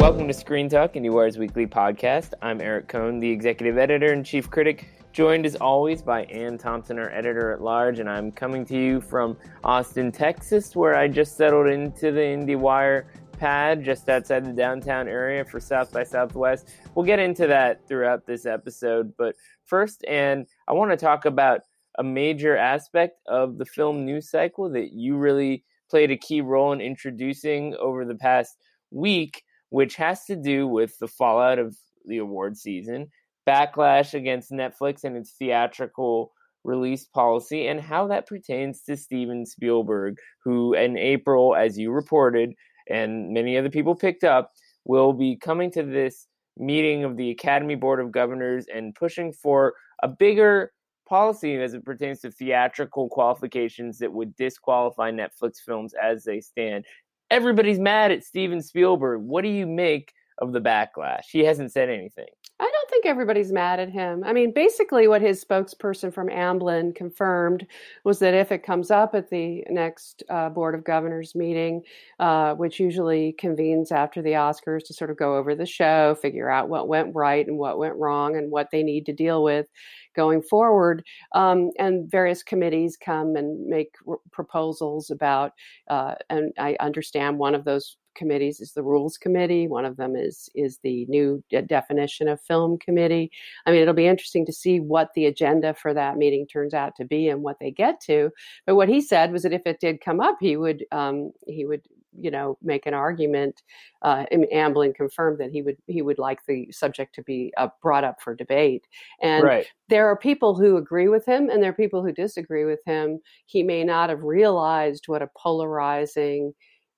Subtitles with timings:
[0.00, 2.32] Welcome to Screen Talk, and IndieWire's weekly podcast.
[2.40, 6.98] I'm Eric Kohn, the executive editor and chief critic, joined as always by Anne Thompson,
[6.98, 11.36] our editor at large, and I'm coming to you from Austin, Texas, where I just
[11.36, 16.70] settled into the IndieWire pad just outside the downtown area for South by Southwest.
[16.94, 21.60] We'll get into that throughout this episode, but first, and I want to talk about
[21.98, 26.72] a major aspect of the film news cycle that you really played a key role
[26.72, 28.56] in introducing over the past
[28.90, 33.08] week which has to do with the fallout of the award season,
[33.48, 36.32] backlash against Netflix and its theatrical
[36.62, 42.52] release policy, and how that pertains to Steven Spielberg, who in April, as you reported,
[42.88, 44.52] and many other people picked up,
[44.84, 46.26] will be coming to this
[46.56, 50.72] meeting of the Academy Board of Governors and pushing for a bigger
[51.08, 56.84] policy as it pertains to theatrical qualifications that would disqualify Netflix films as they stand
[57.30, 59.22] everybody's mad at Steven Spielberg.
[59.22, 61.26] What do you make of the backlash?
[61.30, 62.26] He hasn't said anything.
[62.60, 64.22] I don't think everybody's mad at him.
[64.22, 67.66] I mean, basically, what his spokesperson from Amblin confirmed
[68.04, 71.82] was that if it comes up at the next uh, Board of Governors meeting,
[72.18, 76.50] uh, which usually convenes after the Oscars to sort of go over the show, figure
[76.50, 79.66] out what went right and what went wrong, and what they need to deal with
[80.14, 81.04] going forward,
[81.34, 85.52] um, and various committees come and make r- proposals about,
[85.88, 90.16] uh, and I understand one of those committees is the rules committee one of them
[90.16, 93.30] is is the new de- definition of film committee.
[93.66, 96.96] I mean it'll be interesting to see what the agenda for that meeting turns out
[96.96, 98.30] to be and what they get to
[98.66, 101.64] but what he said was that if it did come up he would um, he
[101.64, 101.82] would
[102.18, 103.62] you know make an argument
[104.02, 108.04] uh, amblin confirmed that he would he would like the subject to be uh, brought
[108.04, 108.86] up for debate
[109.22, 109.66] and Right.
[109.88, 113.20] there are people who agree with him and there are people who disagree with him
[113.46, 116.52] he may not have realized what a polarizing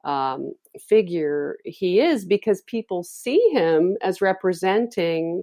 [0.05, 5.43] um, figure he is because people see him as representing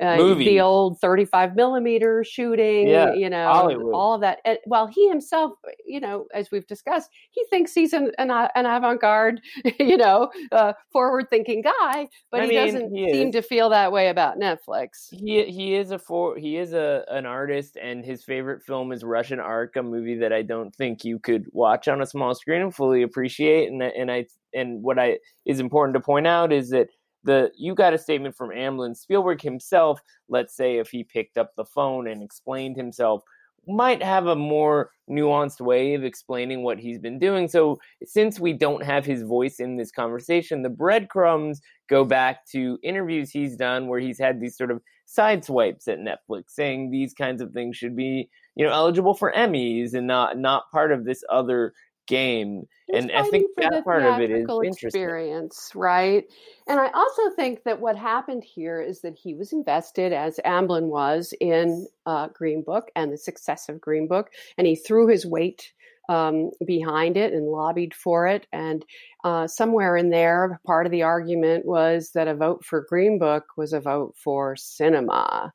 [0.00, 3.94] uh, the old 35 millimeter shooting, Yeah, you know, Hollywood.
[3.94, 4.40] all of that.
[4.44, 5.52] And while he himself,
[5.86, 9.40] you know, as we've discussed, he thinks he's an, an, an avant garde,
[9.78, 13.68] you know, uh, forward thinking guy, but I he mean, doesn't he seem to feel
[13.70, 15.08] that way about Netflix.
[15.10, 19.04] He he is a for he is a an artist, and his favorite film is
[19.04, 22.62] Russian Ark, a movie that I don't think you could watch on a small screen
[22.62, 23.70] and fully appreciate.
[23.70, 26.88] And and I and what I is important to point out is that
[27.24, 30.00] the you got a statement from Amblin Spielberg himself.
[30.28, 33.22] Let's say if he picked up the phone and explained himself,
[33.66, 37.48] might have a more nuanced way of explaining what he's been doing.
[37.48, 42.78] So since we don't have his voice in this conversation, the breadcrumbs go back to
[42.82, 47.12] interviews he's done where he's had these sort of side swipes at Netflix saying these
[47.12, 51.04] kinds of things should be, you know, eligible for Emmys and not not part of
[51.04, 51.72] this other
[52.06, 52.66] game.
[52.86, 56.24] He's and I think that part of it is experience, right?
[56.68, 60.88] And I also think that what happened here is that he was invested, as Amblin
[60.88, 65.24] was, in uh, Green Book and the success of Green Book, and he threw his
[65.24, 65.72] weight
[66.08, 68.46] um, behind it and lobbied for it.
[68.52, 68.84] And
[69.24, 73.44] uh, somewhere in there, part of the argument was that a vote for Green Book
[73.56, 75.52] was a vote for cinema,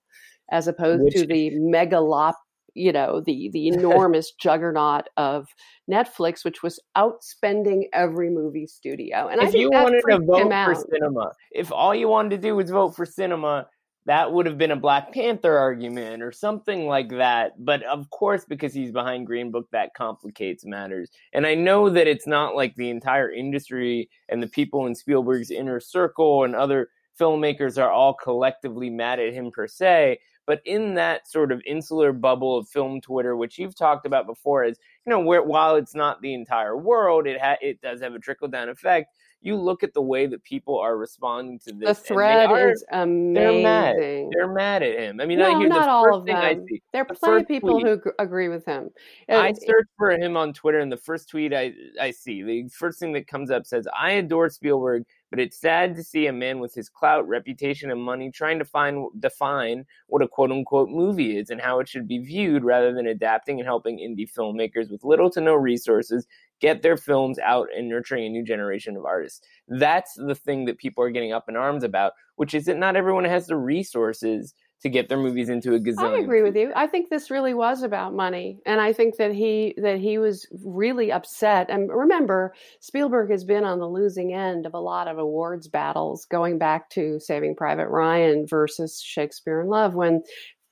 [0.52, 2.34] as opposed Which- to the megalop.
[2.80, 5.48] You know the the enormous juggernaut of
[5.90, 9.28] Netflix, which was outspending every movie studio.
[9.28, 12.56] And if think you wanted to vote for cinema, if all you wanted to do
[12.56, 13.68] was vote for cinema,
[14.06, 17.64] that would have been a Black Panther argument or something like that.
[17.64, 21.12] But of course, because he's behind Green Book, that complicates matters.
[21.34, 25.52] And I know that it's not like the entire industry and the people in Spielberg's
[25.52, 26.90] inner circle and other
[27.20, 30.20] filmmakers are all collectively mad at him per se.
[30.50, 34.64] But in that sort of insular bubble of film Twitter, which you've talked about before,
[34.64, 38.16] is you know where while it's not the entire world, it ha- it does have
[38.16, 39.14] a trickle down effect.
[39.42, 41.88] You look at the way that people are responding to this.
[42.00, 43.34] The thread are- is amazing.
[43.34, 43.96] they're mad.
[43.98, 45.22] They're mad at him.
[45.22, 46.66] I mean, I no, hear the not first all of thing I them.
[46.68, 46.82] see.
[46.92, 48.90] There are the plenty of people tweet- who ag- agree with him.
[49.30, 52.68] I Uh, search for him on Twitter, and the first tweet I I see, the
[52.70, 56.34] first thing that comes up says, "I adore Spielberg, but it's sad to see a
[56.34, 60.90] man with his clout, reputation, and money trying to find define what a quote unquote
[60.90, 64.92] movie is and how it should be viewed rather than adapting and helping indie filmmakers
[64.92, 66.28] with little to no resources
[66.60, 69.42] get their films out and nurturing a new generation of artists.
[69.68, 72.96] That's the thing that people are getting up in arms about, which is that not
[72.96, 76.16] everyone has the resources to get their movies into a gazillion.
[76.16, 76.72] I agree with you.
[76.76, 80.48] I think this really was about money, and I think that he that he was
[80.64, 81.70] really upset.
[81.70, 86.26] And remember, Spielberg has been on the losing end of a lot of awards battles,
[86.26, 90.24] going back to Saving Private Ryan versus Shakespeare in Love, when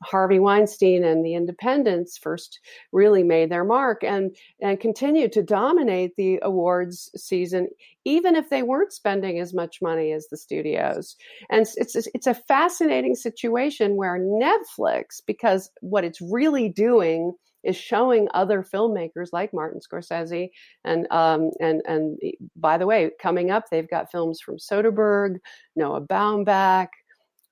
[0.03, 2.59] Harvey Weinstein and the Independents first
[2.91, 7.67] really made their mark and and continued to dominate the awards season,
[8.05, 11.15] even if they weren't spending as much money as the studios.
[11.49, 17.33] And it's it's a fascinating situation where Netflix, because what it's really doing
[17.63, 20.49] is showing other filmmakers like Martin Scorsese
[20.85, 22.17] and um, and and
[22.55, 25.37] by the way, coming up, they've got films from Soderbergh,
[25.75, 26.89] Noah Baumbach.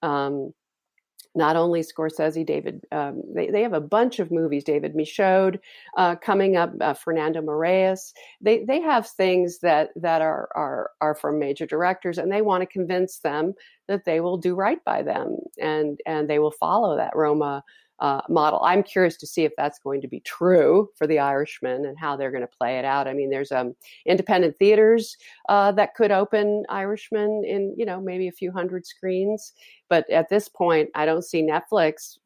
[0.04, 0.54] Um,
[1.36, 5.60] not only Scorsese, David, um, they, they have a bunch of movies, David Michôd
[5.98, 8.14] uh, coming up, uh, Fernando Meirelles.
[8.42, 12.62] They, they have things that, that are, are, are from major directors and they want
[12.62, 13.54] to convince them
[13.88, 17.64] that they will do right by them and, and they will follow that Roma
[18.00, 18.62] uh, model.
[18.64, 22.16] I'm curious to see if that's going to be true for the Irishman and how
[22.16, 23.08] they're going to play it out.
[23.08, 23.76] I mean, there's um,
[24.06, 25.16] independent theaters
[25.50, 29.54] uh, that could open Irishman in you know maybe a few hundred screens,
[29.90, 32.18] but at this point, I don't see Netflix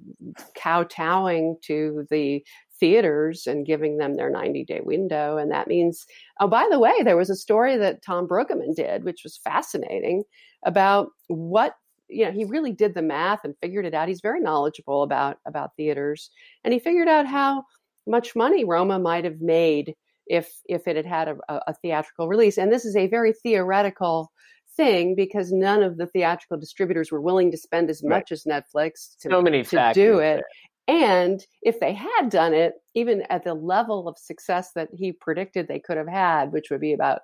[0.55, 2.43] kowtowing to the
[2.79, 5.37] theaters and giving them their 90 day window.
[5.37, 6.05] And that means,
[6.39, 10.23] oh, by the way, there was a story that Tom Brueggemann did, which was fascinating
[10.65, 11.75] about what
[12.09, 15.37] you know he really did the math and figured it out he's very knowledgeable about
[15.45, 16.31] about theaters
[16.63, 17.63] and he figured out how
[18.07, 19.93] much money roma might have made
[20.27, 24.31] if if it had had a, a theatrical release and this is a very theoretical
[24.75, 28.31] thing because none of the theatrical distributors were willing to spend as much right.
[28.31, 30.43] as netflix to, so many to do it there.
[30.87, 35.67] and if they had done it even at the level of success that he predicted
[35.67, 37.21] they could have had which would be about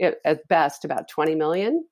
[0.00, 1.84] at best about 20 million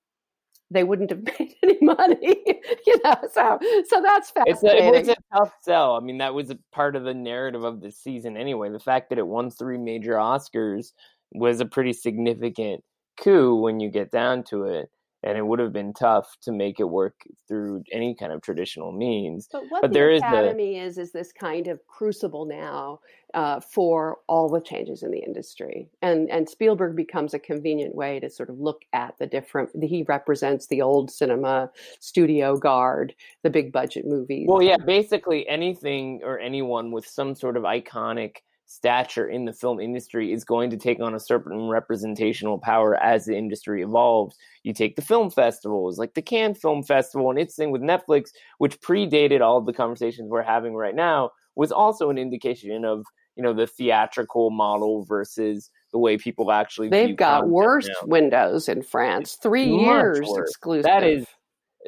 [0.74, 2.42] they wouldn't have made any money,
[2.86, 3.16] you know.
[3.32, 4.46] So, so that's fascinating.
[4.46, 5.96] It's a, it was a tough sell.
[5.96, 8.70] I mean, that was a part of the narrative of the season anyway.
[8.70, 10.92] The fact that it won three major Oscars
[11.32, 12.84] was a pretty significant
[13.16, 14.90] coup when you get down to it
[15.24, 18.92] and it would have been tough to make it work through any kind of traditional
[18.92, 19.48] means.
[19.50, 21.02] But what but the there Academy is, the...
[21.02, 23.00] is is this kind of crucible now
[23.32, 28.20] uh, for all the changes in the industry, and and Spielberg becomes a convenient way
[28.20, 29.70] to sort of look at the different.
[29.82, 34.46] He represents the old cinema studio guard, the big budget movies.
[34.48, 38.36] Well, yeah, basically anything or anyone with some sort of iconic
[38.74, 43.24] stature in the film industry is going to take on a certain representational power as
[43.24, 44.36] the industry evolves.
[44.64, 48.30] You take the film festivals, like the Cannes Film Festival, and its thing with Netflix,
[48.58, 53.04] which predated all of the conversations we're having right now, was also an indication of
[53.36, 56.88] you know the theatrical model versus the way people actually.
[56.88, 58.08] They've got worse now.
[58.08, 60.50] windows in France, three years worse.
[60.50, 60.84] exclusive.
[60.84, 61.26] That is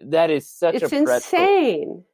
[0.03, 2.05] that is such it's a insane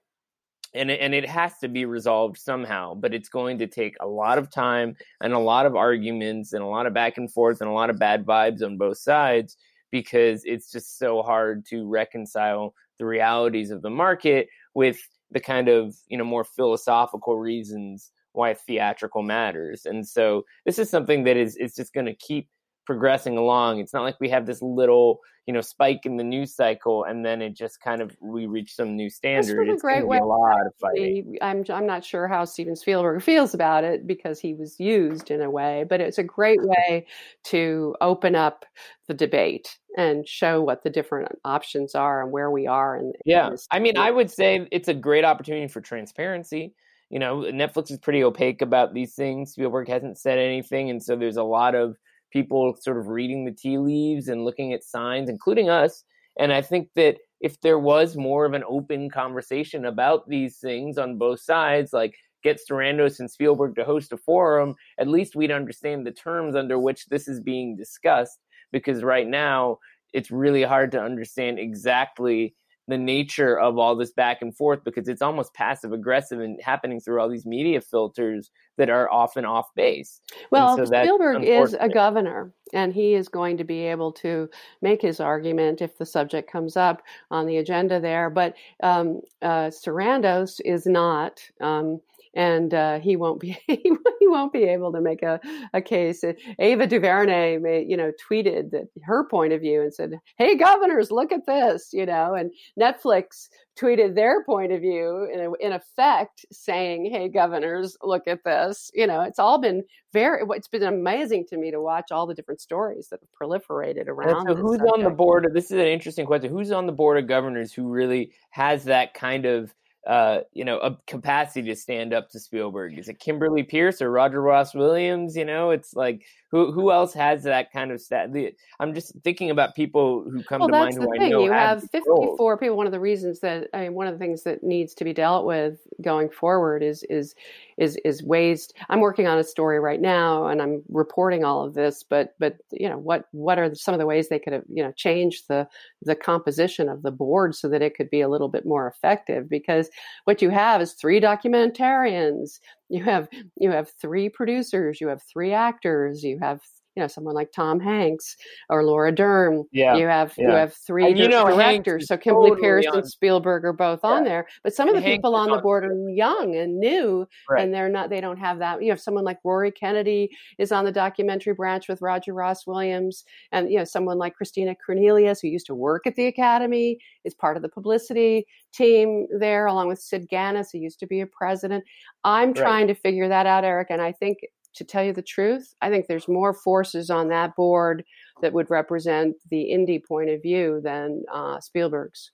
[0.75, 4.07] and it, and it has to be resolved somehow but it's going to take a
[4.07, 7.61] lot of time and a lot of arguments and a lot of back and forth
[7.61, 9.57] and a lot of bad vibes on both sides
[9.91, 14.99] because it's just so hard to reconcile the realities of the market with
[15.31, 19.85] the kind of you know more philosophical reasons why theatrical matters.
[19.87, 22.49] And so this is something that is is just going to keep
[22.85, 23.79] progressing along.
[23.79, 27.25] It's not like we have this little, you know, spike in the news cycle and
[27.25, 29.69] then it just kind of we reach some new standard.
[29.69, 30.19] It's a great way.
[30.19, 31.37] A lot of fighting.
[31.41, 35.43] I'm I'm not sure how Steven Spielberg feels about it because he was used in
[35.43, 37.07] a way, but it's a great way
[37.45, 38.65] to open up
[39.09, 42.97] the debate and show what the different options are and where we are.
[42.97, 46.75] And yeah, I mean, I would say it's a great opportunity for transparency.
[47.11, 49.53] You know, Netflix is pretty opaque about these things.
[49.53, 51.99] Spielberg hasn't said anything, and so there's a lot of
[52.33, 56.05] people sort of reading the tea leaves and looking at signs, including us.
[56.39, 60.97] And I think that if there was more of an open conversation about these things
[60.97, 65.51] on both sides, like get Sarandos and Spielberg to host a forum, at least we'd
[65.51, 68.39] understand the terms under which this is being discussed.
[68.73, 69.79] Because right now,
[70.12, 72.55] it's really hard to understand exactly
[72.89, 77.01] the nature of all this back and forth because it's almost passive aggressive and happening
[77.01, 80.21] through all these media filters that are often off base.
[80.51, 84.49] Well, so Spielberg is a governor and he is going to be able to
[84.81, 88.31] make his argument if the subject comes up on the agenda there.
[88.31, 91.41] But um, uh, Sarandos is not.
[91.61, 92.01] Um,
[92.35, 95.41] and uh, he won't be he won't be able to make a,
[95.75, 96.25] a case.
[96.59, 101.11] Ava DuVernay, may, you know, tweeted that her point of view and said, "Hey, governors,
[101.11, 103.49] look at this," you know, and Netflix
[103.79, 109.07] tweeted their point of view in, in effect saying, "Hey, governors, look at this." You
[109.07, 110.43] know, it's all been very.
[110.51, 114.47] It's been amazing to me to watch all the different stories that have proliferated around.
[114.49, 114.95] So who's subject.
[114.95, 115.45] on the board?
[115.45, 116.51] Of, this is an interesting question.
[116.51, 119.75] Who's on the board of governors who really has that kind of
[120.06, 122.99] uh, you know, a capacity to stand up to Spielberg?
[122.99, 125.37] Is it Kimberly Peirce or Roger Ross Williams?
[125.37, 128.30] You know, it's like who who else has that kind of stat?
[128.78, 131.30] I'm just thinking about people who come well, to mind who the I thing.
[131.30, 132.76] You have, have 54 people.
[132.76, 135.14] One of the reasons that I mean, one of the things that needs to be
[135.14, 137.35] dealt with going forward is is
[137.78, 138.68] is is ways.
[138.90, 142.02] I'm working on a story right now, and I'm reporting all of this.
[142.02, 144.82] But but you know what what are some of the ways they could have you
[144.82, 145.66] know changed the
[146.02, 149.49] the composition of the board so that it could be a little bit more effective?
[149.49, 149.88] Because
[150.25, 152.61] what you have is three documentarians.
[152.88, 155.00] You have you have three producers.
[155.00, 156.22] You have three actors.
[156.22, 156.61] You have
[156.94, 158.37] you know someone like Tom Hanks
[158.68, 159.64] or Laura Dern.
[159.72, 160.49] Yeah, you have yeah.
[160.49, 162.06] you have three And you know, directors.
[162.08, 164.46] So Kimberly totally Peirce on- and Spielberg are both on there.
[164.62, 167.62] But some of the And people on the board are young and new, Right.
[167.64, 168.11] and they're not.
[168.11, 168.82] They don't have that.
[168.82, 173.25] You have someone like Rory Kennedy is on the documentary branch with Roger Ross Williams,
[173.52, 177.34] and you know someone like Christina Kounelias who used to work at the Academy is
[177.34, 181.26] part of the publicity team there, along with Sid Ganis who used to be a
[181.26, 181.84] president.
[182.25, 182.56] I'm Right.
[182.56, 184.38] trying to figure that out, Eric, and I think
[184.75, 188.05] to tell you the truth, I think there's more forces on that board
[188.41, 192.31] that would represent the indie point of view than uh, Spielberg's.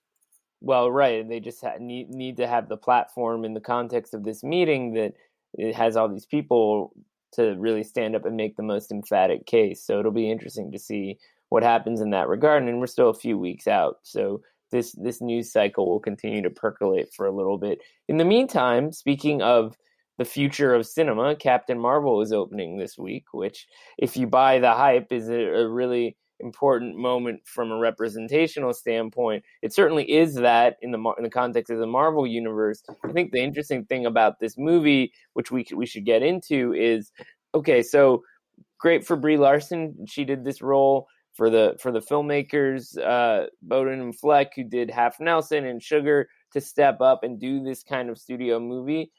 [0.61, 1.21] Well, right.
[1.21, 4.43] And they just ha- need need to have the platform in the context of this
[4.43, 5.13] meeting that
[5.53, 6.93] it has all these people
[7.33, 9.83] to really stand up and make the most emphatic case.
[9.85, 11.17] So it'll be interesting to see
[11.49, 12.63] what happens in that regard.
[12.63, 14.41] And we're still a few weeks out, so
[14.71, 17.79] this this news cycle will continue to percolate for a little bit.
[18.07, 19.77] In the meantime, speaking of
[20.19, 23.65] the future of cinema, Captain Marvel is opening this week, which,
[23.97, 29.43] if you buy the hype, is a, really important moment from a representational standpoint.
[29.61, 32.83] It certainly is that in the in the context of the Marvel universe.
[33.05, 37.11] I think the interesting thing about this movie, which we we should get into, is
[37.55, 37.81] okay.
[37.81, 38.23] So
[38.77, 40.05] great for Brie Larson.
[40.05, 44.91] She did this role for the for the filmmakers, uh, Boden and Fleck, who did
[44.91, 49.11] Half Nelson and Sugar, to step up and do this kind of studio movie.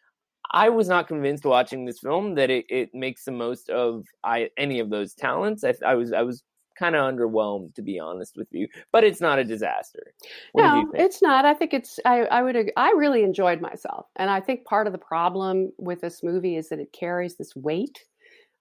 [0.52, 4.50] I was not convinced watching this film that it, it makes the most of I,
[4.56, 5.64] any of those talents.
[5.64, 6.42] I, I was I was
[6.78, 10.14] kind of underwhelmed to be honest with you, but it's not a disaster.
[10.52, 11.44] What no, it's not.
[11.44, 12.00] I think it's.
[12.04, 12.72] I, I would.
[12.76, 16.68] I really enjoyed myself, and I think part of the problem with this movie is
[16.70, 18.04] that it carries this weight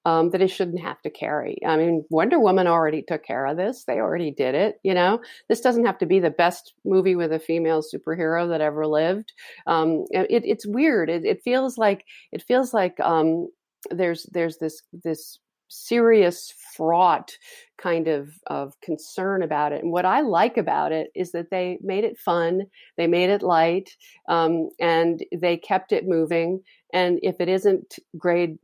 [0.06, 1.58] um, that it shouldn't have to carry.
[1.66, 3.84] I mean, Wonder Woman already took care of this.
[3.86, 4.80] They already did it.
[4.84, 8.62] You know, this doesn't have to be the best movie with a female superhero that
[8.62, 9.34] ever lived.
[9.68, 11.10] Um, it, it's weird.
[11.10, 13.50] It, it feels like it feels like um,
[13.92, 15.40] there's there's this this
[15.70, 17.38] serious fraught
[17.78, 21.78] kind of of concern about it and what i like about it is that they
[21.82, 22.64] made it fun
[22.98, 23.96] they made it light
[24.28, 26.60] um, and they kept it moving
[26.92, 28.58] and if it isn't grade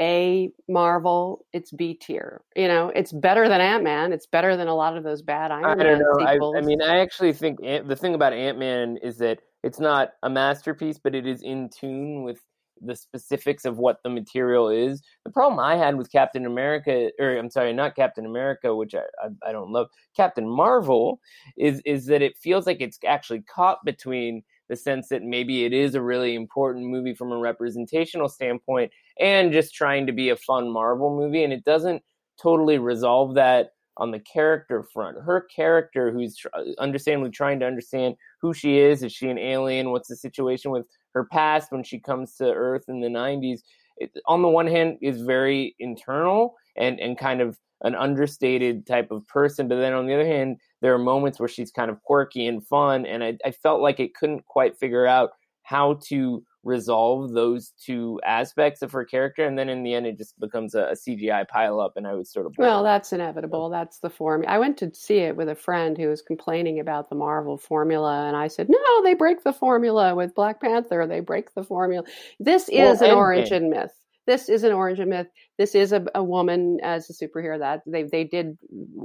[0.00, 2.42] a Marvel, it's B tier.
[2.56, 4.12] You know, it's better than Ant Man.
[4.12, 6.52] It's better than a lot of those bad Iron I Man don't know.
[6.54, 6.58] I.
[6.58, 10.12] I mean, I actually think Ant, the thing about Ant Man is that it's not
[10.22, 12.40] a masterpiece, but it is in tune with
[12.82, 15.02] the specifics of what the material is.
[15.24, 19.02] The problem I had with Captain America, or I'm sorry, not Captain America, which I,
[19.22, 21.20] I, I don't love, Captain Marvel,
[21.58, 25.72] is is that it feels like it's actually caught between the sense that maybe it
[25.72, 28.90] is a really important movie from a representational standpoint
[29.20, 32.02] and just trying to be a fun Marvel movie, and it doesn't
[32.40, 35.18] totally resolve that on the character front.
[35.22, 39.38] Her character, who's tr- uh, understandably trying to understand who she is, is she an
[39.38, 39.90] alien?
[39.90, 43.60] What's the situation with her past when she comes to Earth in the 90s?
[43.98, 49.10] It, on the one hand, is very internal and, and kind of an understated type
[49.10, 52.02] of person, but then on the other hand, there are moments where she's kind of
[52.02, 55.30] quirky and fun, and I, I felt like it couldn't quite figure out
[55.62, 60.18] how to resolve those two aspects of her character, and then in the end, it
[60.18, 63.70] just becomes a, a CGI pile up, and I was sort of Well, that's inevitable.
[63.70, 64.44] That's the form.
[64.46, 68.26] I went to see it with a friend who was complaining about the Marvel formula,
[68.26, 71.06] and I said, "No, they break the formula with Black Panther.
[71.06, 72.04] They break the formula.
[72.38, 73.16] This Well, is an Endgame.
[73.16, 73.92] origin myth.
[74.26, 75.26] This is an origin myth.
[75.58, 77.58] This is a, a woman as a superhero.
[77.58, 78.58] That they they did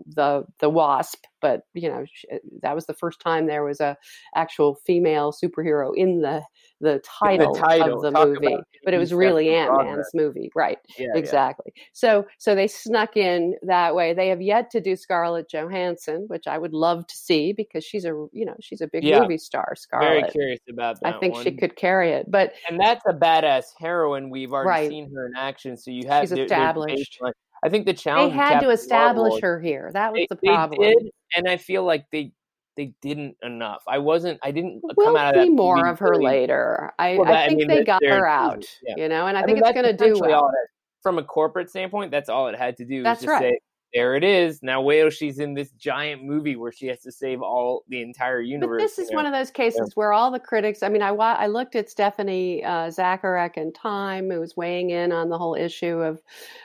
[0.08, 2.26] the the Wasp, but you know sh-
[2.62, 3.98] that was the first time there was a
[4.36, 6.44] actual female superhero in the
[6.82, 9.72] the title, the title of the movie, but it was really Ant.
[9.78, 10.78] Man's movie, right?
[10.98, 11.20] Yeah, yeah.
[11.20, 11.74] exactly.
[11.94, 14.14] So so they snuck in that way.
[14.14, 18.06] They have yet to do Scarlett Johansson, which I would love to see because she's
[18.06, 19.22] a you know she's a big Yeah.
[19.22, 19.74] movie star.
[19.76, 21.44] Scarlett, Very curious about I think one.
[21.44, 24.30] she could carry it, but and that's a badass heroine.
[24.30, 24.90] We've already Right.
[24.90, 27.20] seen her in action, so you have She's established.
[27.64, 29.90] I think the challenge with had to establish her here.
[29.94, 30.82] That was They, the they problem.
[30.82, 32.32] did, and I feel like they
[32.76, 33.84] they didn't enough.
[33.88, 34.40] I wasn't.
[34.44, 36.94] I didn't come We'll out of see more of her really- later.
[37.00, 38.96] I, Well, I that- I think mean, they got her out, yeah.
[38.98, 40.50] you know, and I, I think mean, it's going to do well.
[40.50, 40.70] it
[41.04, 43.04] From a corporate standpoint, that's all it had to do.
[43.04, 43.42] That's right.
[43.42, 43.60] say,
[43.96, 44.62] there it is.
[44.62, 48.82] Now she's in this giant movie where she has to save all the entire universe.
[48.82, 49.16] But this you is know?
[49.16, 52.62] one of those cases where all the critics, I mean, I, I looked at Stephanie
[52.62, 56.22] uh, Zacharek in Time, who was weighing in on the whole issue of,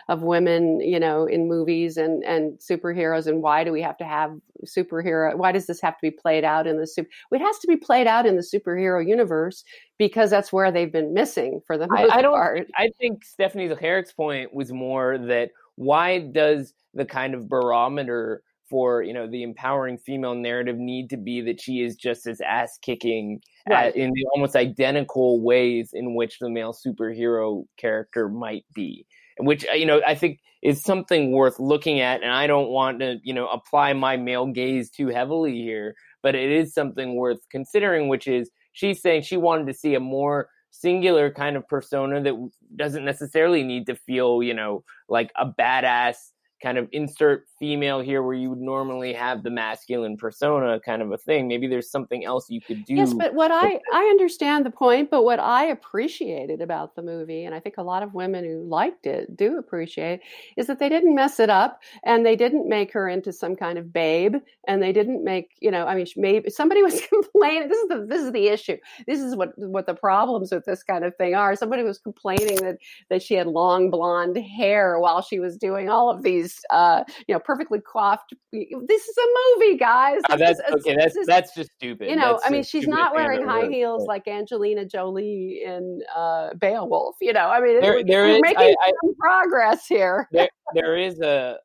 [0.09, 4.05] of women, you know, in movies and, and superheroes and why do we have to
[4.05, 7.59] have superhero, why does this have to be played out in the super, it has
[7.61, 9.63] to be played out in the superhero universe
[9.99, 12.35] because that's where they've been missing for the I, most I don't.
[12.35, 12.67] part.
[12.77, 19.03] I think Stephanie Zacharek's point was more that why does the kind of barometer for
[19.03, 22.79] you know the empowering female narrative need to be that she is just as ass
[22.83, 23.95] kicking Right.
[23.95, 29.07] in the almost identical ways in which the male superhero character might be,
[29.39, 32.23] which uh, you know I think is something worth looking at.
[32.23, 36.35] And I don't want to you know apply my male gaze too heavily here, but
[36.35, 38.09] it is something worth considering.
[38.09, 42.51] Which is she's saying she wanted to see a more singular kind of persona that
[42.77, 46.33] doesn't necessarily need to feel, you know, like a badass
[46.63, 51.13] kind of insert female here where you would normally have the masculine persona kind of
[51.13, 51.49] a thing.
[51.49, 52.95] Maybe there's something else you could do.
[52.95, 57.45] Yes, but what I I understand the point, but what I appreciated about the movie,
[57.45, 60.21] and I think a lot of women who liked it do appreciate,
[60.57, 63.79] is that they didn't mess it up and they didn't make her into some kind
[63.79, 64.37] of babe,
[64.67, 67.69] and they didn't make you know, I mean, maybe somebody was complaining.
[67.69, 68.77] This is the this is the issue.
[69.07, 71.57] This is what what the problems with this kind of thing are.
[71.57, 76.11] Somebody was complaining that that she had long blonde hair while she was doing all
[76.11, 78.35] of these, uh, you know, perfectly coiffed.
[78.53, 80.21] This is a movie, guys.
[80.29, 80.97] Uh, that's is- okay.
[80.97, 82.09] That's is- that's just stupid.
[82.11, 86.03] you know, That's I mean, she's not wearing high heels but- like Angelina Jolie in
[86.15, 87.17] uh, Beowulf.
[87.21, 90.29] You know, I mean, There- we're, there we're is- making I- I- some progress here.
[90.33, 91.59] there there is a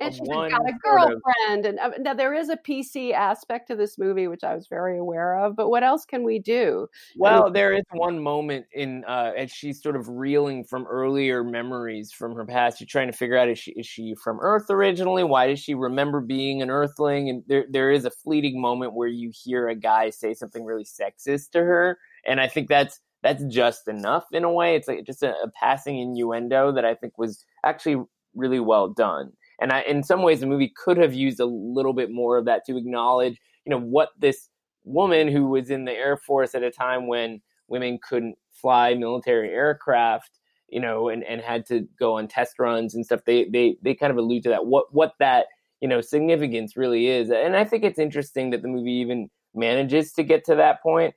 [0.00, 3.68] And she's got a sort of- girlfriend, and uh, now there is a PC aspect
[3.68, 5.54] to this movie, which I was very aware of.
[5.54, 6.88] But what else can we do?
[7.16, 12.10] Well, there is one moment in uh, as she's sort of reeling from earlier memories
[12.10, 12.80] from her past.
[12.80, 15.22] You're trying to figure out is she is she from Earth originally?
[15.22, 17.30] Why does she remember being an Earthling?
[17.30, 20.84] And there there is a fleeting moment where you hear a guy say something really
[20.84, 24.74] sexist to her, and I think that's that's just enough in a way.
[24.74, 28.02] It's like just a, a passing innuendo that I think was actually
[28.34, 29.32] really well done.
[29.60, 32.44] And I, in some ways, the movie could have used a little bit more of
[32.44, 34.48] that to acknowledge, you know, what this
[34.84, 39.50] woman who was in the Air Force at a time when women couldn't fly military
[39.50, 43.20] aircraft, you know, and, and had to go on test runs and stuff.
[43.26, 44.66] They they they kind of allude to that.
[44.66, 45.46] What what that
[45.80, 47.30] you know significance really is.
[47.30, 51.14] And I think it's interesting that the movie even manages to get to that point.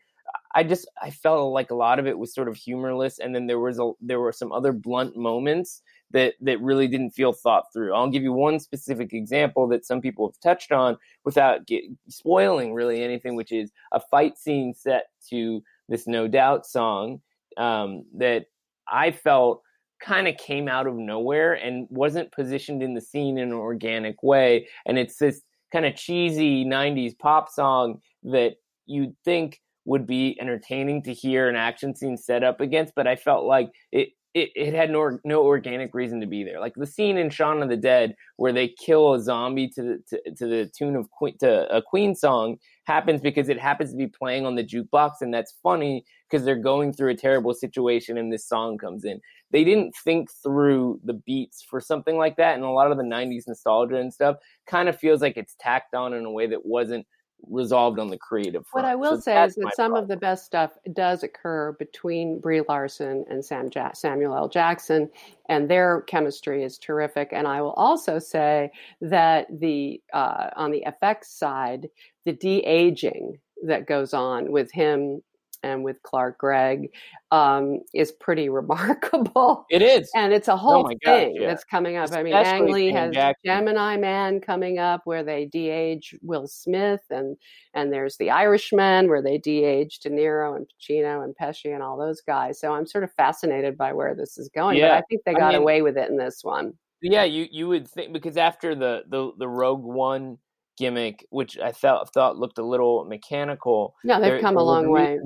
[0.53, 3.47] I just I felt like a lot of it was sort of humorless, and then
[3.47, 5.81] there was a there were some other blunt moments
[6.13, 7.93] that that really didn't feel thought through.
[7.93, 12.73] I'll give you one specific example that some people have touched on without get, spoiling
[12.73, 17.21] really anything, which is a fight scene set to this No Doubt song
[17.57, 18.45] um, that
[18.87, 19.61] I felt
[20.01, 24.23] kind of came out of nowhere and wasn't positioned in the scene in an organic
[24.23, 24.67] way.
[24.85, 31.03] And it's this kind of cheesy 90s pop song that you'd think would be entertaining
[31.03, 34.73] to hear an action scene set up against, but I felt like it it, it
[34.73, 36.59] had no no organic reason to be there.
[36.59, 40.03] Like the scene in Shaun of the Dead where they kill a zombie to the
[40.09, 43.97] to, to the tune of Queen, to a Queen song happens because it happens to
[43.97, 48.17] be playing on the jukebox, and that's funny because they're going through a terrible situation
[48.17, 49.19] and this song comes in.
[49.51, 53.03] They didn't think through the beats for something like that, and a lot of the
[53.03, 56.65] '90s nostalgia and stuff kind of feels like it's tacked on in a way that
[56.65, 57.05] wasn't
[57.49, 58.85] resolved on the creative front.
[58.85, 60.03] What I will So say is that some problem.
[60.03, 64.47] of the best stuff does occur between Brie Larson and Sam ja- Samuel L.
[64.47, 65.09] Jackson,
[65.49, 67.29] and their chemistry is terrific.
[67.31, 71.89] And I will also say that the uh, on the FX side,
[72.25, 75.21] the de aging that goes on with him
[75.63, 76.89] and with Clark Gregg
[77.31, 79.65] um, is pretty remarkable.
[79.69, 80.09] It is.
[80.15, 81.47] And it's a whole my gosh, thing yeah.
[81.47, 82.11] that's coming up.
[82.11, 83.15] I mean, Ang Lee has.
[83.45, 87.37] Gemini Man coming up where they de-age Will Smith, and
[87.73, 91.97] and there's The Irishman where they de-age De Niro and Pacino and Pesci and all
[91.97, 92.59] those guys.
[92.59, 94.79] So I'm sort of fascinated by where this is going.
[94.79, 96.73] But I think they I got mean- away with it in this one.
[97.03, 100.37] Yeah, you you would think because after the the the Rogue One
[100.77, 103.95] gimmick, which I felt thought looked a little mechanical.
[104.03, 105.19] Yeah, they've there- come a long way.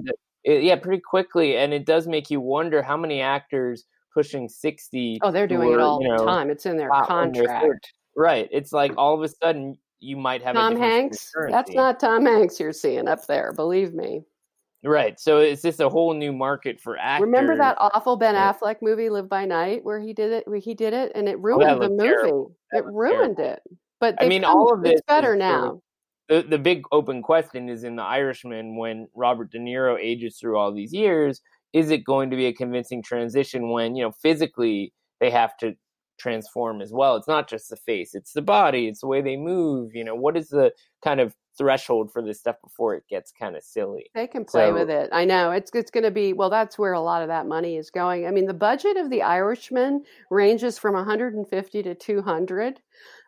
[0.45, 5.19] It, yeah, pretty quickly, and it does make you wonder how many actors pushing sixty.
[5.23, 6.49] Oh, they're doing were, it all you know, the time.
[6.49, 7.91] It's in their out when they're contract.
[8.15, 8.47] Right.
[8.51, 11.31] It's like all of a sudden you might have Tom Hanks.
[11.49, 13.51] That's not Tom Hanks you're seeing up there.
[13.53, 14.23] Believe me.
[14.83, 15.19] right.
[15.19, 17.25] So it's just a whole new market for actors.
[17.25, 18.53] Remember that awful Ben Yeah.
[18.53, 20.47] Affleck movie, Live by Night, where he did it?
[20.47, 22.03] Where he did it, and it oh, that ruined the movie.
[22.03, 22.55] terrible.
[22.71, 23.61] It ruined it.
[23.99, 25.81] But I mean, come- all of this it's better now.
[26.29, 30.57] The the big open question is in The Irishman when Robert De Niro ages through
[30.57, 31.41] all these years,
[31.73, 35.75] is it going to be a convincing transition when, you know, physically they have to
[36.19, 37.15] transform as well?
[37.15, 40.15] It's not just the face, it's the body, it's the way they move, you know,
[40.15, 40.71] what is the
[41.03, 44.05] kind of threshold for this stuff before it gets kind of silly?
[44.13, 45.09] They can play So- with it.
[45.13, 46.49] I know it's it's going to be well.
[46.49, 48.25] That's where a lot of that money is going.
[48.27, 52.81] I mean, the budget of The Irishman ranges from 150 to 200,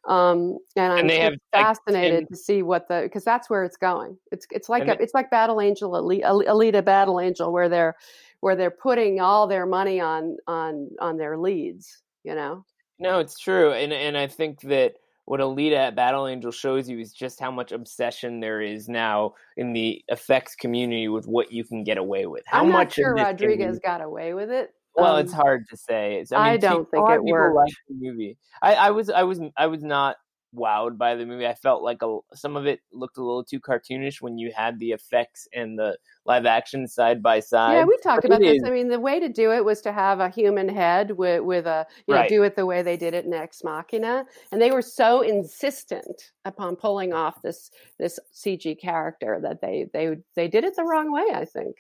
[0.06, 3.64] um, and I'm And they have, fascinated 10 to see what the because that's where
[3.64, 4.18] it's going.
[4.32, 7.96] It's it's like a, they- it's like Battle Angel, Elite, Alita Battle Angel, where they're
[8.40, 12.02] where they're putting all their money on on on their leads.
[12.24, 12.66] You know,
[13.00, 17.00] No, it's true, and and I think that what Alita at Battle Angel shows you
[17.00, 21.66] is just how much obsession there is now in the effects community with what you
[21.66, 22.44] can get away with.
[22.46, 24.74] How I'm not much sure Rodriguez got away with it.
[24.98, 26.26] Well, Um, it's hard to say.
[26.34, 27.72] I, I don't think it worked.
[27.88, 28.38] the movie.
[28.62, 30.16] I, I was, I was, I was not
[30.56, 31.46] wowed by the movie.
[31.46, 34.80] I felt like a, some of it looked a little too cartoonish when you had
[34.80, 37.74] the effects and the live action side by side.
[37.74, 38.56] Yeah, we talked But about this.
[38.58, 41.44] is- I mean, the way to do it was to have a human head with,
[41.44, 44.60] with a, you know, do it the way they did it in Ex Machina, and
[44.62, 50.48] they were so insistent upon pulling off this this CG character that they they they
[50.48, 51.26] did it the wrong way.
[51.36, 51.76] I think.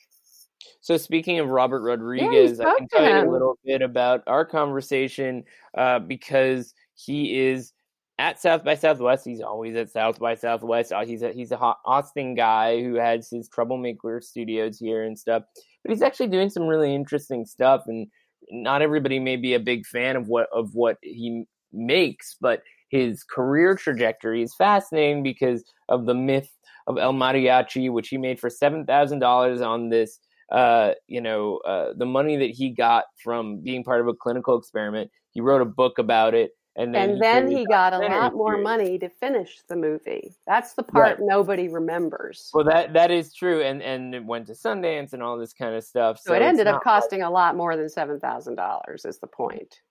[0.81, 5.43] So speaking of Robert Rodriguez, I can tell you a little bit about our conversation
[5.77, 7.73] uh, because he is
[8.19, 9.25] at South by Southwest.
[9.25, 10.91] He's always at South by Southwest.
[10.91, 15.43] Uh, He's a, he's a Austin guy who has his Troublemaker Studios here and stuff.
[15.83, 18.07] But he's actually doing some really interesting stuff, and
[18.49, 23.23] not everybody may be a big fan of what of what he makes, but his
[23.23, 26.49] career trajectory is fascinating because of the myth
[26.87, 30.19] of El Mariachi, which he made for seven thousand dollars on this
[30.51, 34.57] uh, you know, uh, the money that he got from being part of a clinical
[34.57, 35.11] experiment.
[35.31, 38.57] He wrote a book about it, and then And then he got a lot more
[38.57, 40.35] money to finish the movie.
[40.45, 41.27] That's the part Right.
[41.27, 42.49] nobody remembers.
[42.53, 45.75] Well, that that is true, and and it went to Sundance and all this kind
[45.75, 46.19] of stuff.
[46.19, 49.05] So it ended up costing a lot more than seven thousand dollars.
[49.05, 49.81] Is the point?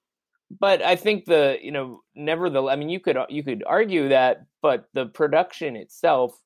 [0.60, 4.46] But I think the you know, nevertheless, I mean, you could you could argue that,
[4.62, 6.40] but the production itself,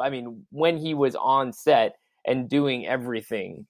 [0.00, 3.66] I mean, when he was on set and doing everything,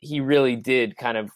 [0.00, 1.30] he really did kind of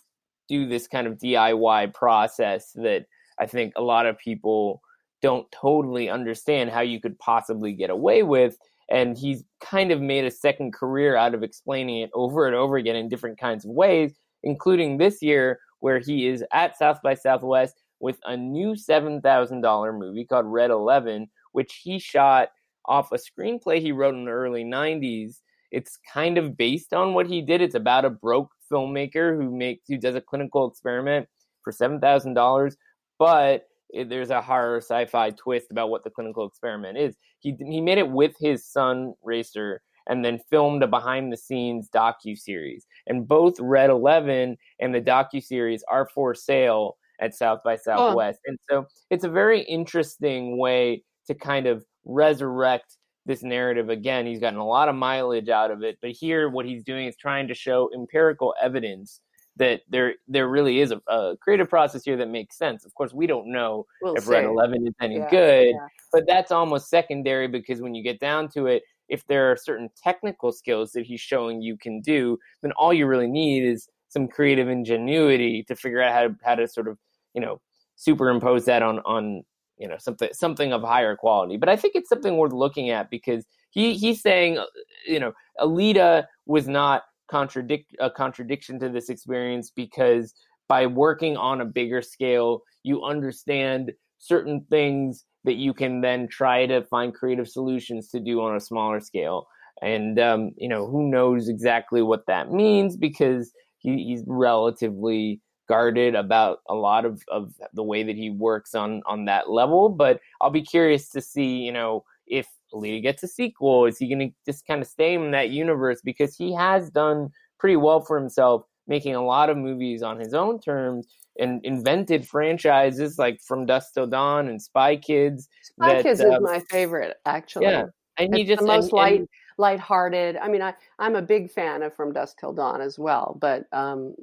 [0.49, 3.07] do this kind of DIY process that
[3.39, 4.83] I think a lot of people
[5.23, 8.57] don't totally understand how you could possibly get away with.
[8.91, 12.77] And he's kind of made a second career out of explaining it over and over
[12.77, 17.15] again in different kinds of ways, including this year where he is at South by
[17.15, 22.49] Southwest with a new $7,000 movie called Red 11, which he shot
[22.87, 25.41] off a screenplay he wrote in the early 90s.
[25.71, 27.61] It's kind of based on what he did.
[27.61, 31.29] It's about a broke filmmaker who makes who does a clinical experiment
[31.63, 32.77] for $7,000,
[33.19, 37.17] but it, there's a horror sci-fi twist about what the clinical experiment is.
[37.41, 41.89] He he made it with his son Racer and then filmed a behind the scenes
[41.95, 42.87] docu series.
[43.07, 48.41] And both Red 11 and the docu series are for sale at South by Southwest.
[48.47, 52.97] And so it's a very interesting way to kind of resurrect
[53.31, 54.27] this narrative again.
[54.27, 57.17] He's gotten a lot of mileage out of it, but here what he's doing is
[57.17, 59.21] trying to show empirical evidence
[59.57, 62.85] that there there really is a, a creative process here that makes sense.
[62.85, 65.87] Of course, we don't know We'll if Red 11 is any Yeah, good, yeah.
[66.13, 69.91] but that's almost secondary because when you get down to it, if there are certain
[70.03, 74.27] technical skills that he's showing you can do, then all you really need is some
[74.27, 76.99] creative ingenuity to figure out how to how to sort of
[77.35, 77.61] you know
[77.97, 79.45] superimpose that on on
[79.81, 81.57] you know something something of higher quality.
[81.57, 84.65] But I think it's something worth looking at because he he's saying uh,
[85.07, 90.35] you know Alita was not contradict a contradiction to this experience because
[90.69, 96.67] by working on a bigger scale you understand certain things that you can then try
[96.67, 99.47] to find creative solutions to do on a smaller scale
[99.81, 105.41] and um, you know who knows exactly what that means because he, he's relatively
[105.71, 109.89] guarded about a lot of, of the way that he works on on that level
[109.89, 114.09] but i'll be curious to see you know if Alita gets a sequel is he
[114.09, 118.01] going to just kind of stay in that universe because he has done pretty well
[118.01, 121.07] for himself making a lot of movies on his own terms
[121.39, 126.31] and invented franchises like from Dusk till dawn and spy kids Spy that, Kids uh,
[126.35, 127.67] is my favorite, actually.
[127.67, 127.85] yeah
[128.19, 129.29] and he just the most and- light and-
[129.61, 130.37] lighthearted.
[130.37, 133.67] I mean, I I'm a big fan of From Dusk Till Dawn as well, but
[133.73, 134.15] um,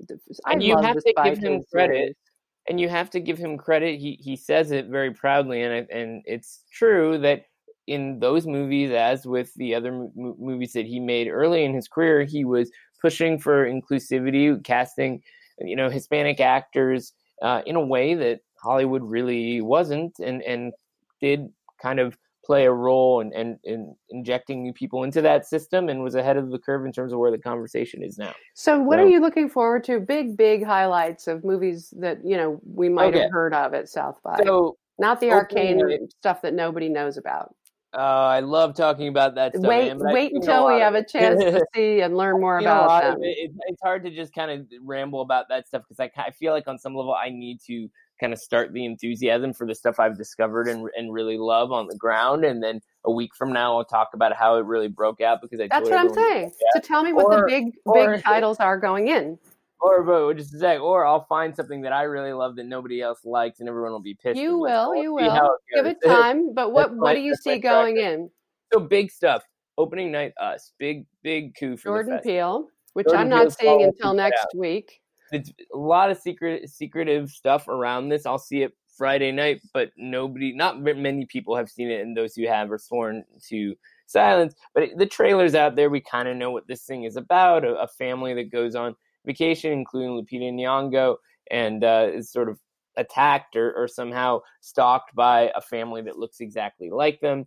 [0.46, 1.96] I and you have to give him credit.
[1.96, 2.16] series.
[2.70, 4.00] and you have to give him credit.
[4.00, 7.46] He he says it very proudly, and I- and it's true that
[7.88, 11.88] in those movies, as with the other mo- movies that he made early in his
[11.88, 12.70] career, he was
[13.02, 15.22] pushing for inclusivity, casting
[15.60, 20.74] you know Hispanic actors uh, in a way that Hollywood really wasn't, and and
[21.22, 21.48] did
[21.82, 22.18] kind of
[22.48, 26.38] play a role in, in, in injecting new people into that system and was ahead
[26.38, 28.34] of the curve in terms of where the conversation is now.
[28.56, 30.00] So, what So- are you looking forward to?
[30.00, 33.24] Big, big highlights of movies that you know we might Okay.
[33.24, 34.40] have heard of at South by.
[34.44, 37.54] So Not the arcane night- stuff that nobody knows about.
[37.94, 38.00] uh,
[38.38, 39.68] I love talking about that stuff.
[39.68, 43.20] wait, man, wait until we have a chance to see and learn more about it.
[43.22, 46.54] It's, it's hard to just kind of ramble about that stuff because I, I feel
[46.54, 50.00] like on some level I need to kind of start the enthusiasm for the stuff
[50.00, 53.78] I've discovered and and really love on the ground, and then a week from now
[53.78, 56.52] I'll talk about how it really broke out because I That's what I'm saying.
[56.74, 59.38] So tell me what Or- the big, or- big titles are going in.
[59.80, 63.00] Or but just a sec, or I'll find something that I really love that nobody
[63.00, 64.40] else likes, and everyone will be pissed.
[64.40, 65.58] You will, you will.
[65.76, 66.54] Give it time.
[66.54, 68.32] But what, That's what do you see going in?
[68.74, 69.44] So big stuff.
[69.78, 72.20] Opening night, us big big coup for Jordan.
[72.24, 75.00] Peele, which Jordan I'm not Peele's seeing until next week.
[75.32, 78.26] It's a lot of secret secretive stuff around this.
[78.26, 82.34] I'll see it Friday night, but nobody, not many people have seen it, and those
[82.34, 83.76] who have are sworn to
[84.08, 84.56] silence.
[84.74, 85.90] But it, the trailer's out there.
[85.90, 88.96] We kind of know what this thing is about: a, a family that goes on
[89.26, 91.18] vacation, including Lupita Nyong'o,
[91.52, 92.60] and uh, is sort of
[92.98, 97.46] attacked or, or somehow stalked by a family that looks exactly like them.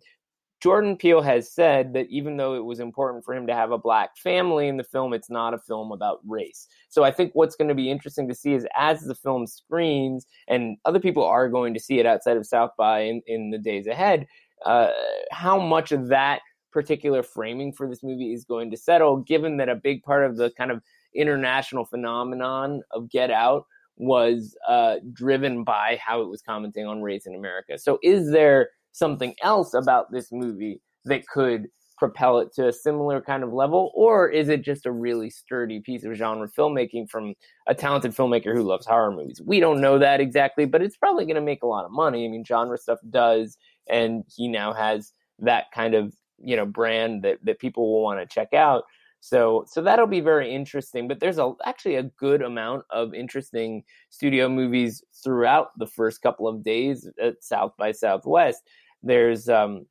[0.61, 3.79] Jordan Peele has said that even though it was important for him to have a
[3.79, 6.67] black family in the film, it's not a film about race.
[6.87, 10.27] So I think what's going to be interesting to see is as the film screens,
[10.47, 13.57] and other people are going to see it outside of South by in, in the
[13.57, 14.27] days ahead,
[14.65, 14.89] uh,
[15.31, 19.67] how much of that particular framing for this movie is going to settle, given that
[19.67, 20.81] a big part of the kind of
[21.15, 23.65] international phenomenon of Get Out
[23.97, 27.77] was uh, driven by how it was commenting on race in America.
[27.77, 33.21] So is there something else about this movie that could propel it to a similar
[33.21, 33.91] kind of level?
[33.93, 37.35] Or is it just a really sturdy piece of genre filmmaking from
[37.67, 39.39] a talented filmmaker who loves horror movies?
[39.45, 42.25] We don't know that exactly but it's probably going to make a lot of money.
[42.25, 47.23] I mean genre stuff does and he now has that kind of you know brand
[47.23, 48.83] that, that people will want to check out
[49.21, 53.83] so so that'll be very interesting but there's a actually a good amount of interesting
[54.09, 58.63] studio movies throughout the first couple of days at south by southwest
[59.03, 59.85] there's um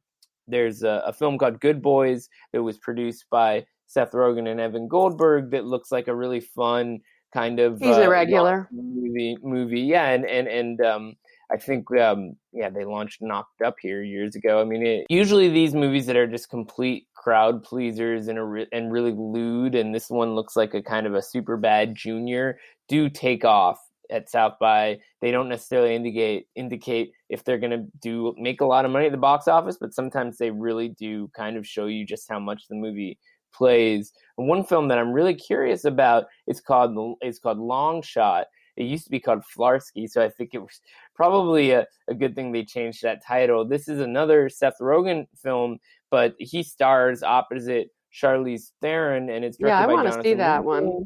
[0.49, 4.89] there's a, a film called Good Boys that was produced by Seth Rogen and Evan
[4.89, 6.99] Goldberg that looks like a really fun
[7.33, 8.69] kind of He's uh, a regular.
[8.73, 11.15] movie movie yeah and and and um
[11.53, 15.49] I think um yeah they launched Knocked Up here years ago I mean it, usually
[15.49, 20.09] these movies that are just complete crowd pleasers and re- and really lewd and this
[20.09, 22.59] one looks like a kind of a super bad junior
[22.89, 23.79] do take off
[24.11, 24.99] at South by.
[25.21, 29.07] They don't necessarily indicate indicate if they're going to do make a lot of money
[29.07, 32.39] at the box office, but sometimes they really do kind of show you just how
[32.39, 33.19] much the movie
[33.55, 34.13] plays.
[34.39, 38.47] And one film that I'm really curious about is called is called Long Shot.
[38.77, 40.81] It used to be called Flarsky, so I think it was
[41.21, 43.63] probably a, a good thing they changed that title.
[43.63, 45.77] This is another Seth Rogen film,
[46.11, 50.33] but he stars opposite Charlize Theron, and it's directed Yeah, I by want to see
[50.33, 51.05] that one.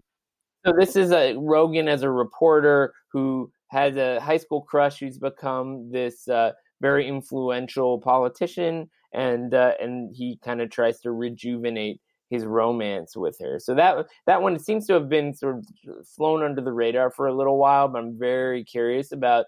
[0.64, 5.18] So this is a Rogen as a reporter who has a high school crush who's
[5.18, 12.00] become this uh, very influential politician, and uh, and he kind of tries to rejuvenate
[12.31, 13.59] his romance with her.
[13.59, 15.66] So that that one seems to have been sort of
[16.07, 19.46] flown under the radar for a little while, but I'm very curious about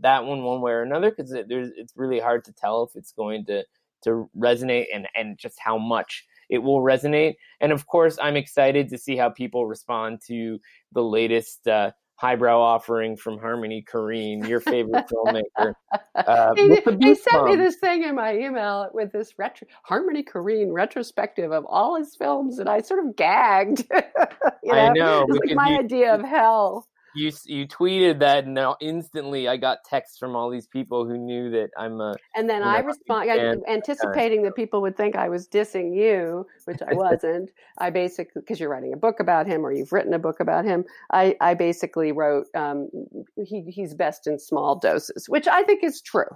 [0.00, 3.12] that one one way or another because it, it's really hard to tell if it's
[3.12, 3.64] going to
[4.04, 7.34] to resonate and and just how much it will resonate.
[7.60, 10.58] And of course, I'm excited to see how people respond to
[10.92, 15.74] the latest uh, highbrow offering from Harmony Korine, your favorite filmmaker.
[16.14, 19.68] Uh, He, with the he sent me this thing in my email with this retro,
[19.84, 23.86] Harmony Korine retrospective of all his films, and I sort of gagged.
[24.64, 26.88] you I know, it's like my you- idea of hell.
[27.18, 31.18] You you tweeted that, and now instantly I got texts from all these people who
[31.18, 33.28] knew that I'm a And then you I respond,
[33.68, 37.50] anticipating that people would think I was dissing you, which I wasn't.
[37.78, 40.64] I basically, because you're writing a book about him or you've written a book about
[40.64, 42.88] him, I, I basically wrote um,
[43.36, 46.30] he, he's best in small doses, which I think is true.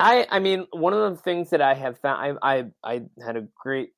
[0.00, 3.36] I I mean, one of the things that I have found, I I, I had
[3.36, 3.90] a great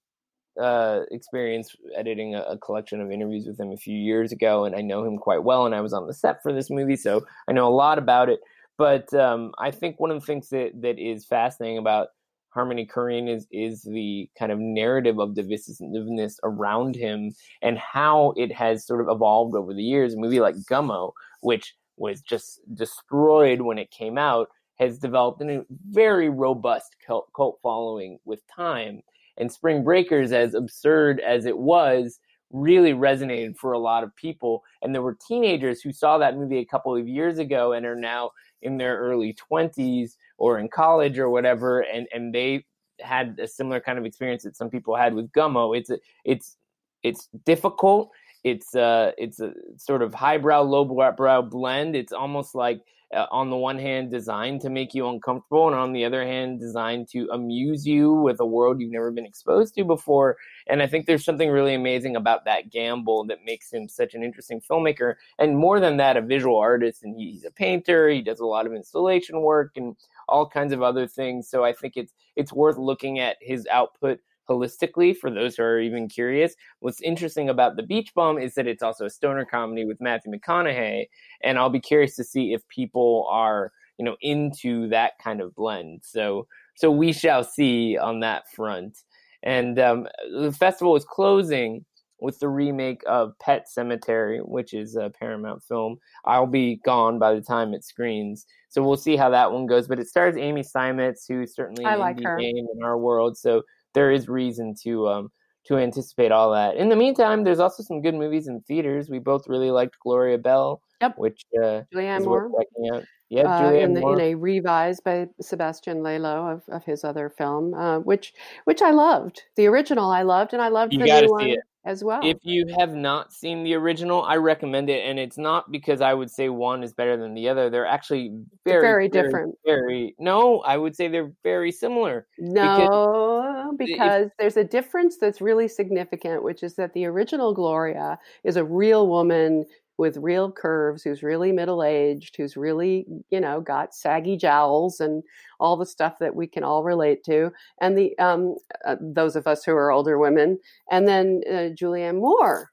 [0.61, 4.75] uh, experience editing a, a collection of interviews with him a few years ago, and
[4.75, 7.25] I know him quite well, and I was on the set for this movie, so
[7.49, 8.41] I know a lot about it.
[8.79, 12.09] But um, I think one of the things that that is fascinating about
[12.51, 18.53] Harmony Korine is is the kind of narrative of divisiveness around him and how it
[18.53, 20.15] has sort of evolved over the years.
[20.15, 25.65] A movie like Gummo, which was just destroyed when it came out, has developed a
[25.91, 29.03] very robust cult, cult following with time.
[29.39, 34.63] And Spring Breakers, as absurd as it was, really resonated for a lot of people.
[34.83, 37.97] And there were teenagers who saw that movie a couple of years ago and are
[37.97, 42.65] now in their early 20s or in college or whatever, and, and they
[43.01, 45.77] had a similar kind of experience that some people had with Gummo.
[45.77, 45.91] It's
[46.25, 46.57] it's
[47.03, 48.11] it's difficult.
[48.45, 51.97] It's uh it's a sort of highbrow, lowbrow blend.
[51.97, 55.93] It's almost like uh, on the one hand designed to make you uncomfortable and on
[55.93, 59.85] the other hand designed to amuse you with a world you've never been exposed to
[59.85, 60.37] before.
[60.67, 64.23] And i think there's something really amazing about that gamble that makes him such an
[64.23, 65.15] interesting filmmaker.
[65.39, 68.67] And more than that a visual artist and he's a painter he does a lot
[68.67, 69.97] of installation work and
[70.29, 71.49] all kinds of other things.
[71.49, 75.81] So i think it's it's worth looking at his output holistically for those who are
[75.81, 76.55] even curious.
[76.81, 80.33] What's interesting about The Beach Bum is that it's also a stoner comedy with Matthew
[80.33, 81.07] McConaughey,
[81.43, 85.55] and I'll be curious to see if people are you know into that kind of
[85.55, 86.01] blend.
[86.05, 88.99] So so we shall see on that front.
[89.43, 91.85] And um, the festival is closing
[92.21, 95.99] with the remake of Pet Sematary, which is a Paramount film.
[96.25, 99.89] I'll be gone by the time it screens, so we'll see how that one goes.
[99.89, 102.37] But it stars Amy Seimetz, who's certainly an like indie her.
[102.37, 103.37] name in our world.
[103.37, 103.63] So
[103.95, 105.33] there is reason to um
[105.65, 106.77] to anticipate all that.
[106.77, 109.09] In the meantime, there's also some good movies in theaters.
[109.09, 111.19] We both really liked Gloria Bell, Yep.
[111.19, 112.49] which uh, Julianne Moore.
[112.49, 113.05] worth checking out.
[113.29, 114.15] Yeah, uh, Julianne in, the, Moore.
[114.15, 118.91] in a revised by Sebastian Lelio of, of his other film, uh, which which I
[118.91, 119.43] loved.
[119.57, 121.61] The original I loved, and I loved You the new one it.
[121.85, 122.21] As well.
[122.25, 126.15] If you have not seen the original, I recommend it, and it's not because I
[126.15, 127.71] would say one is better than the other.
[127.71, 128.31] They're actually
[128.65, 129.57] very, very different.
[129.67, 132.27] Very no, I would say they're very similar.
[132.39, 138.19] no, if- because there's a difference that's really significant, which is that the original Gloria
[138.45, 139.65] is a real woman
[139.99, 145.23] with real curves, who's really middle aged, who's really, you know, got saggy jowls and
[145.61, 147.53] all the stuff that we can all relate to.
[147.81, 150.59] And the um, uh, those of us who are older women,
[150.91, 152.71] and then uh, Julianne Moore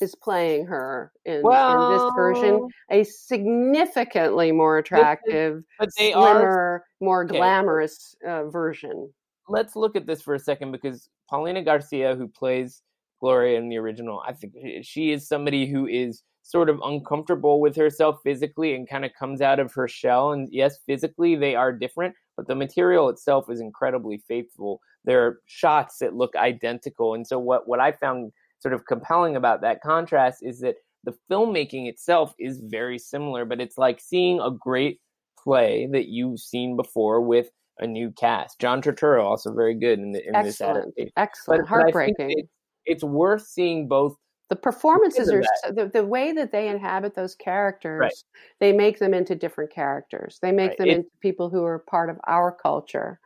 [0.00, 6.22] is playing her in, in this version, a significantly more attractive, But they are.
[6.22, 7.36] slimmer, more Okay.
[7.38, 9.12] glamorous uh, version.
[9.48, 12.82] Let's look at this for a second because Paulina Garcia, who plays
[13.24, 17.58] Gloria in the original, I think eh, she is somebody who is sort of uncomfortable
[17.58, 20.32] with herself physically and kind of comes out of her shell.
[20.32, 24.80] And yes, physically they are different, but the material itself is incredibly faithful.
[25.06, 27.14] There are shots that look identical.
[27.14, 31.14] And so what, what I found sort of compelling about that contrast is that the
[31.30, 35.00] filmmaking itself is very similar, but it's like seeing a great
[35.42, 38.60] play that you've seen before with a new cast.
[38.60, 41.12] John Turturro also very good in, the, in this Excellent, adaptation.
[41.16, 42.30] excellent, But- but heartbreaking.
[42.32, 42.48] it-
[42.86, 44.16] it's worth seeing both
[44.50, 48.14] the performances are so, the, the way that they inhabit those characters Right.
[48.60, 50.78] they make them into different characters they make Right.
[50.78, 53.18] them It- into people who are part of our culture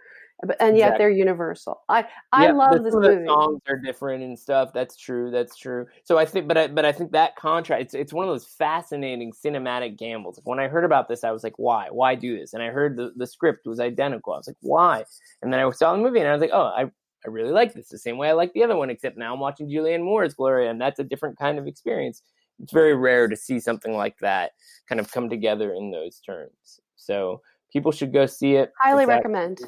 [0.45, 1.05] but and yet Exactly.
[1.05, 4.73] they're universal i i Yeah, love this of the movie songs are different and stuff.
[4.73, 5.31] That's true.
[5.33, 5.87] That's true.
[6.05, 7.83] So I think, but I, but I think that contrast.
[7.83, 10.41] It's it's one of those fascinating cinematic gambles.
[10.45, 11.89] When I heard about this, I was like, why?
[11.91, 12.55] Why do this?
[12.55, 14.33] And I heard the the script was identical.
[14.33, 15.05] I was like, why?
[15.43, 16.85] And then I saw the movie and I was like, oh, I
[17.27, 19.41] I really like this the same way I like the other one, except now I'm
[19.41, 22.23] watching Julianne Moore's Gloria, and that's a different kind of experience.
[22.63, 24.53] It's very rare to see something like that
[24.89, 26.81] kind of come together in those terms.
[26.97, 27.41] So
[27.73, 28.73] people should go see it.
[28.81, 29.61] highly It's at- recommend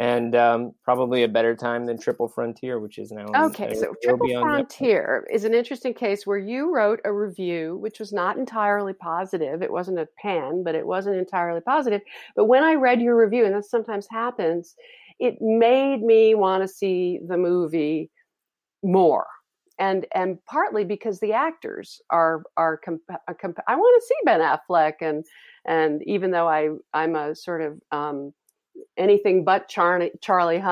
[0.00, 3.26] and um, probably a better time than Triple Frontier, which is now.
[3.34, 8.12] okay so triple frontier is an interesting case where you wrote a review which was
[8.12, 12.00] not entirely positive it wasn't a pan but it wasn't entirely positive
[12.36, 14.76] but when i read your review and that sometimes happens
[15.18, 18.10] it made me want to see the movie
[18.82, 19.26] more
[19.78, 24.14] and and partly because the actors are are comp- uh, comp- I want to see
[24.24, 25.24] Ben Affleck and
[25.66, 28.32] and even though I I'm a sort of um,
[28.96, 30.62] anything but Charlie Charlie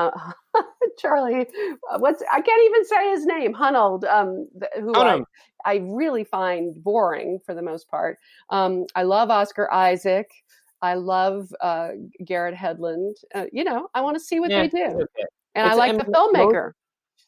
[0.99, 1.47] Charlie
[1.91, 4.47] uh, what's I can't even say his name Hunold um,
[4.79, 5.21] who I,
[5.65, 8.19] I really find boring for the most part.
[8.49, 10.29] Um, I love Oscar Isaac.
[10.81, 11.89] I love uh,
[12.25, 13.15] Garrett Hedlund.
[13.33, 15.25] Uh, you know, I want to see what Yeah, they it's do, okay.
[15.55, 16.71] and I like and the filmmaker,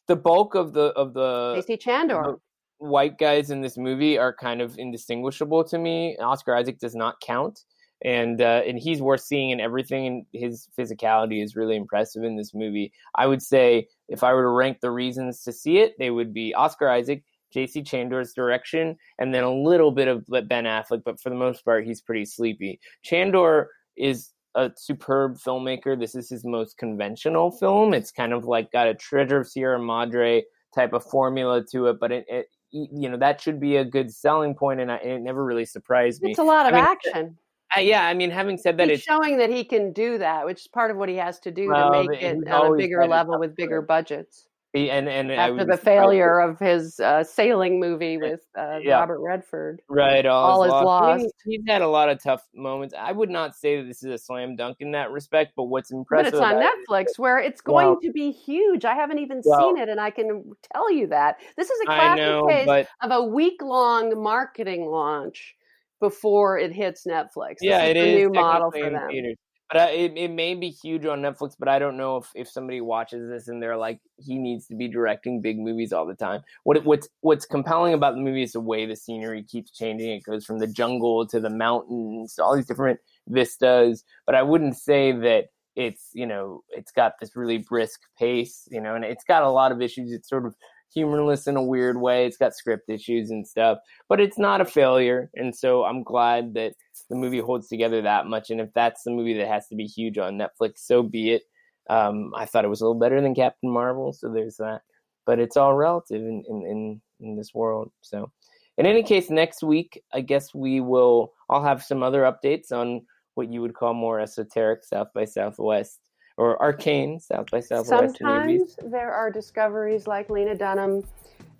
[0.06, 1.76] The bulk of the of the J.C.
[1.78, 2.38] Chandor.
[2.78, 6.16] white guys in this movie are kind of indistinguishable to me.
[6.18, 7.64] Oscar Isaac does not count,
[8.04, 10.06] and uh, and he's worth seeing in everything.
[10.06, 12.92] And his physicality is really impressive in this movie.
[13.16, 16.32] I would say if I were to rank the reasons to see it, they would
[16.32, 17.82] be Oscar Isaac, J.C.
[17.82, 21.02] Chandor's direction, and then a little bit of Ben Affleck.
[21.04, 22.80] But for the most part, he's pretty sleepy.
[23.04, 23.66] Chandor
[23.96, 25.98] is a superb filmmaker.
[25.98, 27.94] This is his most conventional film.
[27.94, 30.44] It's kind of like got a Treasure of Sierra Madre
[30.74, 34.12] type of formula to it, but it, it you know that should be a good
[34.12, 36.30] selling point, and, I, and it never really surprised me.
[36.30, 37.38] It's a lot of I mean, action.
[37.78, 40.62] Yeah, I mean, having said that, He's it's showing that he can do that, which
[40.62, 43.06] is part of what he has to do Well, to make it on a bigger
[43.06, 44.48] level with bigger budgets.
[44.72, 49.00] And and After the failure of his uh, sailing movie with uh, Yeah.
[49.00, 49.82] Robert Redford.
[49.88, 51.22] Right, all, All is lost.
[51.22, 51.34] Lost.
[51.44, 52.94] he's had a lot of tough moments.
[52.96, 55.90] I would not say that this is a slam dunk in that respect, but what's
[55.90, 56.32] impressive?
[56.32, 58.84] But it's on about it- Netflix where it's going Well- to be huge.
[58.84, 61.38] I haven't even Well- seen it, and I can tell you that.
[61.56, 65.56] This is a classic know, case but of a week long marketing launch
[66.00, 67.56] before it hits Netflix.
[67.58, 69.08] This yeah, is it is new model for them.
[69.10, 69.36] theaters.
[69.70, 72.48] But uh, it, it may be huge on Netflix, but I don't know if, if
[72.48, 76.14] somebody watches this and they're like, he needs to be directing big movies all the
[76.14, 76.42] time.
[76.64, 80.10] What what's what's compelling about the movie is the way the scenery keeps changing.
[80.10, 82.98] It goes from the jungle to the mountains, all these different
[83.28, 84.02] vistas.
[84.26, 85.46] But I wouldn't say that
[85.76, 89.50] it's you know it's got this really brisk pace, you know, and it's got a
[89.50, 90.10] lot of issues.
[90.10, 90.56] It's sort of
[90.92, 92.26] humorless in a weird way.
[92.26, 93.78] It's got script issues and stuff,
[94.08, 95.30] but it's not a failure.
[95.34, 96.74] And so I'm glad that
[97.08, 98.50] the movie holds together that much.
[98.50, 101.42] And if that's the movie that has to be huge on Netflix, so be it.
[101.88, 104.82] Um, I thought it was a little better than Captain Marvel, so there's that.
[105.26, 107.90] But it's all relative in, in, in, in this world.
[108.00, 108.30] So,
[108.78, 111.32] in any case, next week, I guess we will.
[111.48, 113.02] I'll have some other updates on
[113.34, 115.98] what you would call more esoteric South by Southwest
[116.40, 118.74] or arcane South by Southwest movies.
[118.78, 121.04] Sometimes there are discoveries like Lena Dunham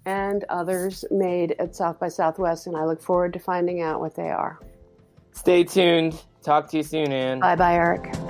[0.07, 4.15] and others made at South by Southwest, and I look forward to finding out what
[4.15, 4.59] they are.
[5.33, 6.25] Stay tuned.
[6.43, 7.41] Talk to you soon, Anne.
[7.41, 8.30] Bye bye, Eric.